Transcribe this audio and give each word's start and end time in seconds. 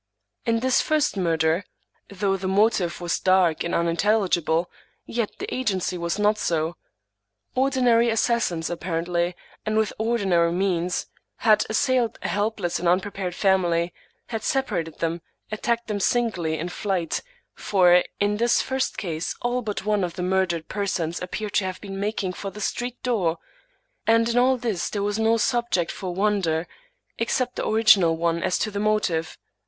In 0.47 0.61
this 0.61 0.81
first 0.81 1.15
mur 1.15 1.37
der, 1.37 1.63
though 2.09 2.35
the 2.35 2.47
motive 2.47 2.99
was 3.01 3.19
dark 3.19 3.63
and 3.63 3.75
unintelligible, 3.75 4.67
yet 5.05 5.29
the 5.37 5.53
agency 5.53 5.95
was 5.95 6.17
not 6.17 6.39
so; 6.39 6.75
ordinary 7.53 8.09
assassins 8.09 8.71
apparently, 8.71 9.35
and 9.63 9.77
with 9.77 9.93
ordinary 9.99 10.51
means, 10.53 11.05
had 11.45 11.67
assailed 11.69 12.17
a 12.23 12.29
helpless 12.29 12.79
and 12.79 12.87
unprepared 12.87 13.35
family; 13.35 13.93
had 14.29 14.41
separated 14.41 14.97
them; 14.97 15.21
attacked 15.51 15.85
them 15.85 15.99
singly 15.99 16.57
in 16.57 16.67
flight 16.67 17.21
(for 17.53 18.03
in 18.19 18.37
this 18.37 18.59
first 18.59 18.97
case 18.97 19.35
all 19.43 19.61
but 19.61 19.85
one 19.85 20.03
of 20.03 20.15
the 20.15 20.23
murdered 20.23 20.67
persons 20.67 21.21
appeared 21.21 21.53
to 21.53 21.63
have 21.65 21.79
been 21.79 21.99
making 21.99 22.33
for 22.33 22.49
the 22.49 22.59
street 22.59 22.97
door); 23.03 23.37
and 24.07 24.29
in 24.29 24.39
all 24.39 24.57
this 24.57 24.89
there 24.89 25.03
was 25.03 25.19
no 25.19 25.37
subject 25.37 25.91
for 25.91 26.11
wonder, 26.11 26.67
except 27.19 27.55
the 27.55 27.67
original 27.67 28.17
one 28.17 28.41
as 28.41 28.57
to 28.57 28.71
the 28.71 28.79
motive. 28.79 29.37